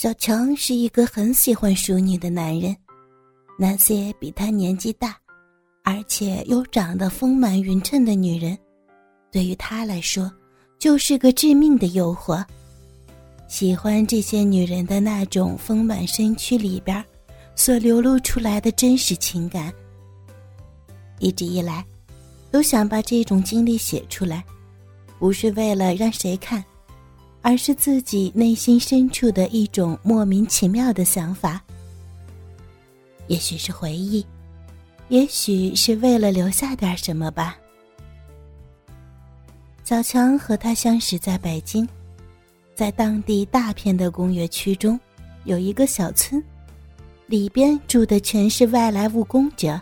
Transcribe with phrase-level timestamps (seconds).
[0.00, 2.76] 小强是一个很喜欢淑女的男人，
[3.58, 5.18] 那些比他年纪大，
[5.82, 8.56] 而且又长得丰满匀称的女人，
[9.32, 10.32] 对于他来说
[10.78, 12.44] 就是个致命的诱惑。
[13.48, 17.04] 喜欢这些女人的那种丰满身躯里边
[17.56, 19.74] 所流露出来的真实情感，
[21.18, 21.84] 一直以来
[22.52, 24.44] 都想把这种经历写出来，
[25.18, 26.64] 不是为了让谁看。
[27.40, 31.62] 而是自己内心深处的一种莫名其妙的想法，
[33.28, 34.24] 也许是回忆，
[35.08, 37.56] 也许是为了留下点什么吧。
[39.84, 41.88] 小强和他相识在北京，
[42.74, 45.00] 在当地大片的工业区中，
[45.44, 46.42] 有一个小村，
[47.26, 49.80] 里边住的全是外来务工者。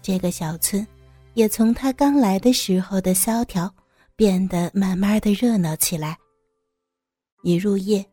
[0.00, 0.86] 这个小村，
[1.34, 3.68] 也从他刚来的时候的萧条，
[4.14, 6.16] 变得慢慢的热闹起来。
[7.42, 8.04] 一入夜，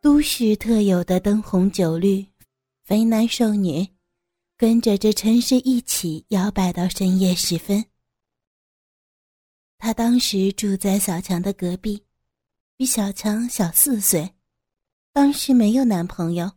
[0.00, 2.26] 都市特有的灯红酒绿，
[2.82, 3.86] 肥男瘦女，
[4.56, 7.84] 跟着这城市一起摇摆到深夜时分。
[9.76, 12.02] 他当时住在小强的隔壁，
[12.74, 14.34] 比小强小四岁，
[15.12, 16.50] 当时没有男朋友，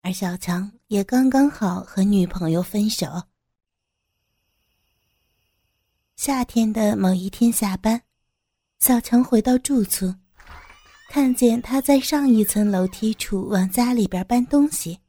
[0.00, 3.06] 而小强也刚刚好和女朋友分手。
[6.16, 8.02] 夏天的某一天下班，
[8.78, 10.14] 小强回到住处。
[11.10, 15.00] 看见他在上一层楼梯处往家里边搬东西，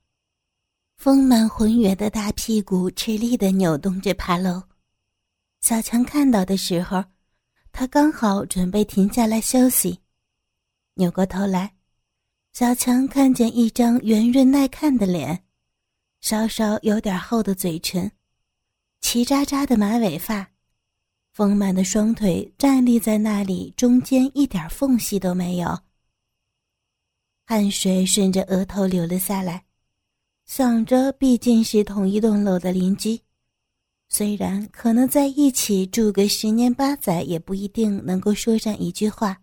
[0.95, 4.63] 丰满浑圆的大屁股吃力的扭动着爬楼。
[5.59, 7.03] 小强看到的时候，
[7.73, 9.99] 他刚好准备停下来休息，
[10.93, 11.75] 扭过头来，
[12.53, 15.43] 小强看见一张圆润耐看的脸，
[16.21, 18.09] 稍稍有点厚的嘴唇，
[19.01, 20.49] 齐扎扎的马尾发，
[21.33, 25.77] 丰满的双腿站立在那里，中间一点缝隙都没有。
[27.49, 29.65] 汗水顺着额头流了下来，
[30.45, 33.19] 想着毕竟是同一栋楼的邻居，
[34.07, 39.41] 虽然可能在一起住个十年八载也不一定能够说上一句话，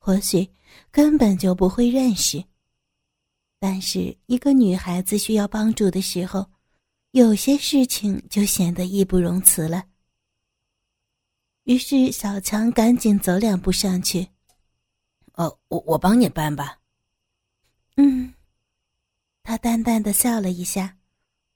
[0.00, 0.50] 或许
[0.90, 2.42] 根本就不会认识。
[3.60, 6.44] 但是一个女孩子需要帮助的时候，
[7.12, 9.84] 有些事情就显得义不容辞了。
[11.62, 14.26] 于是小强赶紧走两步上去
[15.34, 16.78] ：“哦，我我帮你搬吧。”
[17.96, 18.32] 嗯，
[19.42, 20.96] 他淡淡的笑了一下，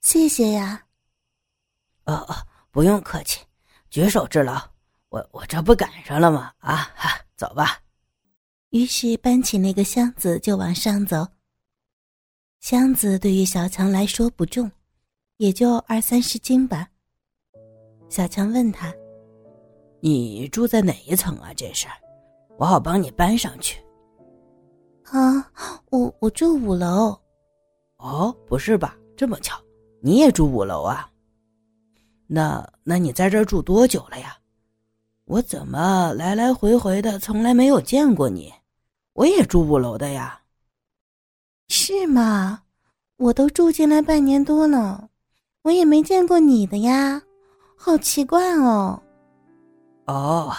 [0.03, 0.85] 谢谢呀。
[2.05, 2.37] 哦哦，
[2.71, 3.45] 不用客气，
[3.91, 4.61] 举手之劳。
[5.09, 6.53] 我我这不赶上了吗？
[6.59, 7.81] 啊哈，走吧。
[8.71, 11.27] 于是搬起那个箱子就往上走。
[12.61, 14.71] 箱子对于小强来说不重，
[15.39, 16.89] 也就二三十斤吧。
[18.11, 18.93] 小强问他
[20.03, 21.55] ：“你住在哪一层啊？
[21.55, 21.87] 这是，
[22.59, 23.81] 我好帮你搬上去。”
[25.11, 25.51] 啊，
[25.91, 27.17] 我我住五楼。
[27.99, 28.97] 哦，不是吧？
[29.17, 29.57] 这么巧，
[30.01, 31.09] 你也住五楼啊？
[32.27, 34.37] 那那你在这儿住多久了呀？
[35.25, 38.53] 我怎么来来回回的从来没有见过你？
[39.13, 40.43] 我也住五楼的呀。
[41.69, 42.63] 是吗？
[43.17, 45.09] 我都住进来半年多了，
[45.63, 47.23] 我也没见过你的呀，
[47.77, 49.03] 好奇怪哦。
[50.07, 50.53] 哦。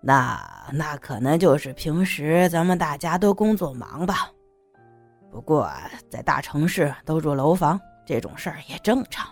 [0.00, 4.30] 那那可能就是平时咱们大家都工作忙吧，
[5.30, 5.68] 不过
[6.08, 9.28] 在大城市都住楼房这种事儿也正常。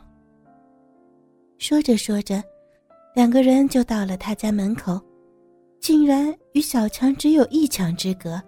[1.59, 2.43] 说着说着，
[3.15, 5.01] 两个人就到了他家门口，
[5.81, 8.43] 竟然与小强只有一墙之隔。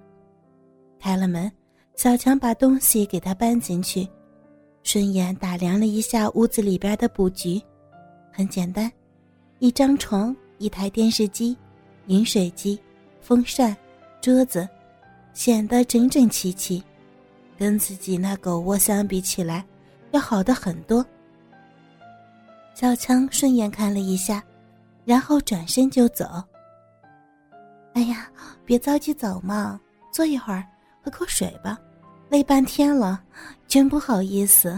[0.98, 1.50] 开了门，
[1.94, 4.06] 小强把东西给他搬进去，
[4.82, 7.62] 顺眼打量了一下屋子里边的布局，
[8.32, 8.90] 很简单，
[9.60, 11.56] 一张床，一台电视机。
[12.08, 12.78] 饮水机、
[13.20, 13.74] 风扇、
[14.20, 14.68] 桌子，
[15.32, 16.82] 显得整整齐齐，
[17.56, 19.64] 跟自己那狗窝相比起来，
[20.10, 21.04] 要好的很多。
[22.74, 24.42] 小强顺眼看了一下，
[25.04, 26.42] 然后转身就走。
[27.94, 28.30] 哎呀，
[28.64, 29.80] 别着急走嘛，
[30.12, 30.64] 坐一会儿，
[31.02, 31.78] 喝口水吧，
[32.28, 33.22] 累半天了，
[33.66, 34.68] 真不好意思。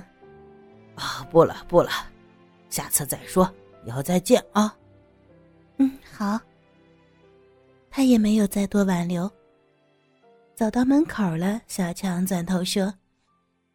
[0.95, 1.91] 啊，不了不了，
[2.71, 3.49] 下次再说，
[3.85, 4.75] 以后再见啊。
[5.77, 6.41] 嗯，好。
[7.91, 9.31] 他也没有再多挽留。
[10.55, 12.95] 走到门口了，小强转头说：“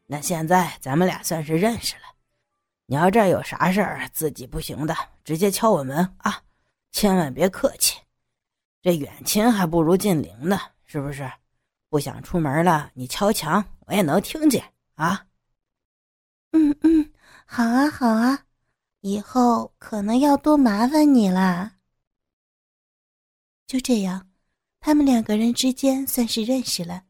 [0.07, 2.03] 那现在咱们俩算是认识了。
[2.85, 6.39] 你要这有啥事儿，自己不行的，直接敲我门啊，
[6.91, 7.99] 千万别客气。
[8.81, 11.29] 这远亲还不如近邻呢，是不是？
[11.89, 14.63] 不想出门了，你敲墙，我也能听见
[14.93, 15.25] 啊。
[16.53, 17.11] ”“嗯嗯，
[17.45, 18.45] 好啊好啊，
[19.01, 21.71] 以后可能要多麻烦你了。”
[23.67, 24.25] 就这样，
[24.79, 27.01] 他们两个人之间算是认识了。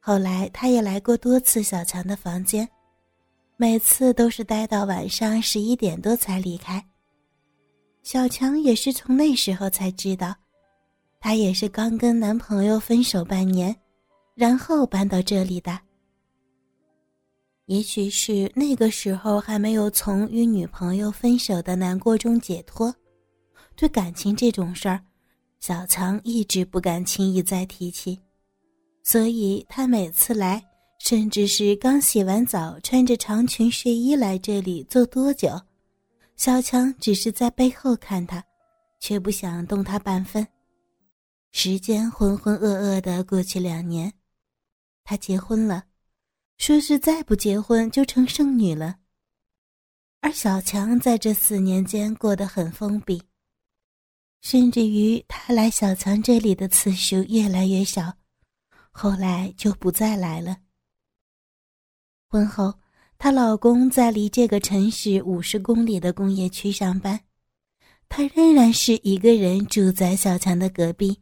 [0.00, 2.68] 后来他也来过多次小强的房间，
[3.56, 6.84] 每次都是待到晚上十一点多才离开。
[8.02, 10.34] 小强也是从那时候才知道，
[11.18, 13.74] 她也是刚跟男朋友分手半年，
[14.34, 15.78] 然后搬到这里的。
[17.66, 22.94] 也许是那个时候还没有从与女朋友分手的难过中解脱，
[23.74, 25.02] 对感情这种事儿，
[25.60, 28.18] 小强一直不敢轻易再提起。
[29.02, 30.64] 所以他每次来，
[30.98, 35.60] 甚至是刚洗完澡、穿着长裙睡衣来这里坐多久，
[36.36, 38.44] 小强只是在背后看他，
[39.00, 40.46] 却不想动他半分。
[41.52, 44.12] 时间浑浑噩噩的过去两年，
[45.04, 45.84] 他结婚了，
[46.58, 48.96] 说是再不结婚就成剩女了。
[50.20, 53.22] 而小强在这四年间过得很封闭，
[54.40, 58.14] 甚至于他来小强这里的次数越来越少。
[58.90, 60.56] 后来就不再来了。
[62.28, 62.74] 婚后，
[63.18, 67.20] 她老公在离这个城市五十公里的工业区上班，
[68.08, 71.20] 她仍然是一个人住在小强的隔壁。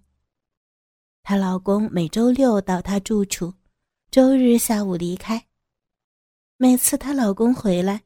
[1.23, 3.55] 她老公每周六到她住处，
[4.11, 5.47] 周日下午离开。
[6.57, 8.03] 每次她老公回来，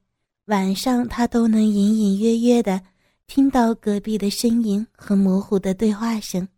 [0.46, 2.82] 晚上她都能隐隐约约的
[3.28, 6.48] 听到隔壁的声音和模糊的对话声。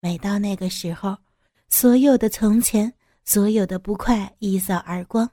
[0.00, 1.16] 每到那个时候。
[1.70, 2.92] 所有的从前，
[3.24, 5.28] 所有的不快一扫而光。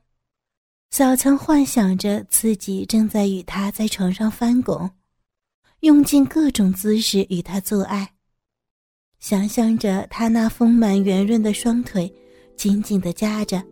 [0.90, 4.90] 小强幻想着自己正在与他在床上翻滚，
[5.82, 8.12] 用尽各种姿势与他做爱，
[9.20, 12.12] 想象着他那丰满圆润的双腿
[12.58, 13.64] 紧紧的夹着，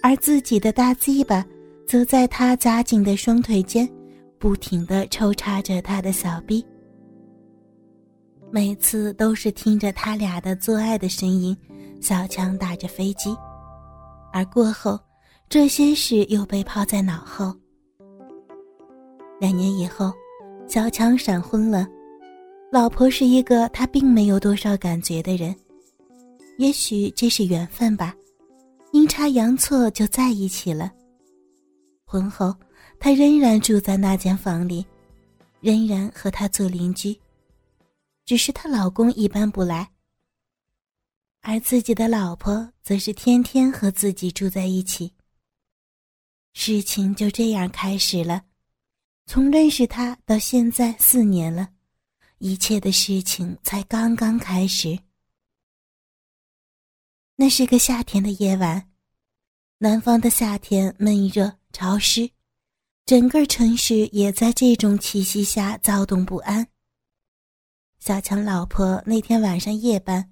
[0.00, 1.44] 而自己的大鸡巴
[1.84, 3.88] 则在他夹紧的双腿间
[4.38, 6.64] 不停地抽插着他的小臂。
[8.50, 11.56] 每次都是听着他俩的做爱的声音。
[12.00, 13.36] 小强打着飞机，
[14.32, 14.96] 而过后，
[15.48, 17.52] 这些事又被抛在脑后。
[19.40, 20.12] 两年以后，
[20.68, 21.88] 小强闪婚了，
[22.70, 25.52] 老婆是一个他并没有多少感觉的人，
[26.56, 28.14] 也许这是缘分吧，
[28.92, 30.92] 阴差阳错就在一起了。
[32.04, 32.54] 婚后，
[33.00, 34.84] 他仍然住在那间房里，
[35.60, 37.18] 仍然和他做邻居，
[38.24, 39.90] 只是她老公一般不来。
[41.40, 45.12] 而自己的老婆则是天天和自己住在一起。
[46.52, 48.44] 事情就这样开始了，
[49.26, 51.68] 从认识他到现在四年了，
[52.38, 54.98] 一切的事情才刚刚开始。
[57.36, 58.90] 那是个夏天的夜晚，
[59.78, 62.28] 南方的夏天闷热潮湿，
[63.08, 66.68] 整个城市也在这种气息下躁动不安。
[68.00, 70.30] 小强老婆那天晚上夜班。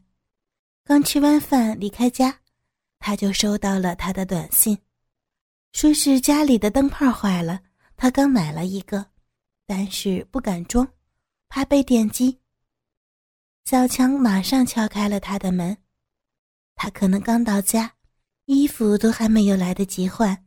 [0.84, 2.38] 刚吃完饭离开家，
[2.98, 4.76] 他就收到了他的短信，
[5.72, 7.62] 说是家里的灯泡坏了，
[7.96, 9.06] 他刚买了一个，
[9.66, 10.86] 但是不敢装，
[11.48, 12.38] 怕被电击。
[13.64, 15.74] 小强马上敲开了他的门，
[16.74, 17.94] 他可能刚到家，
[18.44, 20.45] 衣服都还没有来得及换。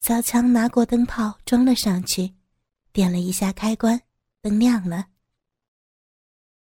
[0.00, 2.32] 小强拿过灯泡装了上去，
[2.90, 4.00] 点了一下开关，
[4.40, 5.06] 灯亮了。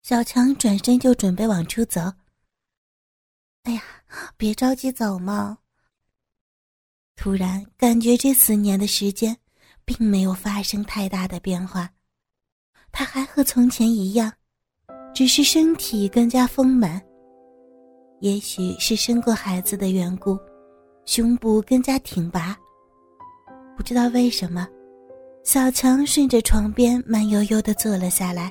[0.03, 2.13] 小强转身就准备往出走。
[3.63, 3.83] 哎呀，
[4.37, 5.59] 别着急走嘛。
[7.17, 9.35] 突然感觉这四年的时间，
[9.85, 11.91] 并没有发生太大的变化，
[12.91, 14.31] 他还和从前一样，
[15.15, 17.01] 只是身体更加丰满。
[18.21, 20.39] 也许是生过孩子的缘故，
[21.07, 22.59] 胸部更加挺拔。
[23.83, 24.69] 不知道为什么，
[25.43, 28.49] 小强顺着床边慢悠悠的坐了下来。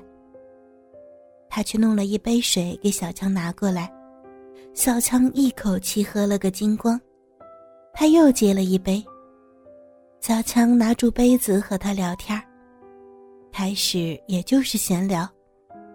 [1.50, 3.90] 他去弄了一杯水给小强拿过来。
[4.74, 7.00] 小强一口气喝了个精光，
[7.94, 9.02] 他又接了一杯。
[10.20, 12.38] 小强拿住杯子和他聊天
[13.54, 15.26] 开始也就是闲聊，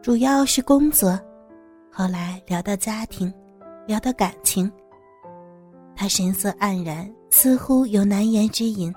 [0.00, 1.20] 主要是工作，
[1.92, 3.30] 后来聊到家庭，
[3.86, 4.72] 聊到感情。
[5.94, 8.90] 他神色黯然，似乎有难言之隐，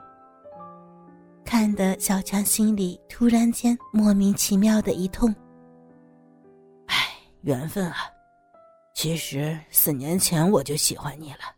[1.59, 5.29] 看得小强心里突然间莫名其妙的一痛。
[6.85, 6.95] 唉，
[7.41, 8.09] 缘分啊！
[8.95, 11.53] 其实四年前我就喜欢你了。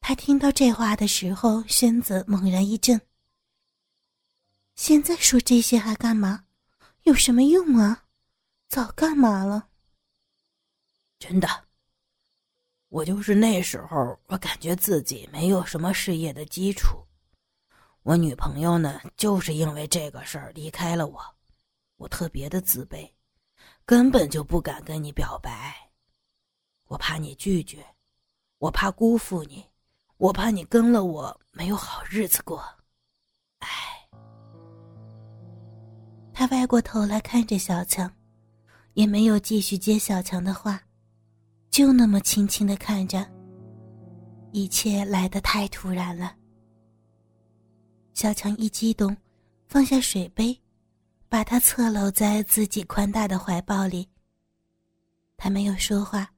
[0.00, 3.00] 他听到这话的时候，身子猛然一震。
[4.74, 6.46] 现在说这些还干嘛？
[7.04, 8.06] 有什么用啊？
[8.66, 9.68] 早干嘛了？
[11.20, 11.48] 真的，
[12.88, 17.05] 我就是那时候，我感觉自己没有什么事业的基础。
[18.06, 21.20] 我女朋友呢，就是因为这个事儿离开了我，
[21.96, 23.10] 我特别的自卑。
[23.84, 25.74] 根本就不敢跟你表白。
[26.86, 27.84] 我怕你拒绝，
[28.58, 29.64] 我怕辜负你，
[30.18, 32.64] 我怕你跟了我没有好日子过。
[33.58, 33.68] 哎。
[36.32, 38.08] 他歪过头来看着小强，
[38.94, 40.80] 也没有继续接小强的话，
[41.70, 43.26] 就那么轻轻的看着。
[44.52, 46.36] 一切来得太突然了。
[48.16, 49.14] 小强一激动，
[49.68, 50.58] 放下水杯，
[51.28, 54.08] 把他侧搂在自己宽大的怀抱里。
[55.36, 56.32] 他没有说话，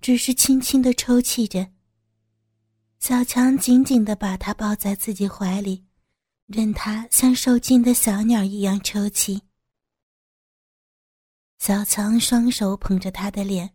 [0.00, 1.68] 只是轻轻的抽泣着。
[2.98, 5.84] 小强紧紧的把他抱在自己怀里，
[6.46, 9.42] 任他像受惊的小鸟一样抽泣。
[11.58, 13.68] 小强双手捧着他的脸。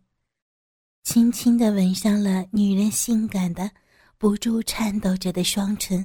[1.04, 3.70] 轻轻的吻上了女人性感的、
[4.18, 6.04] 不住颤抖着的双唇。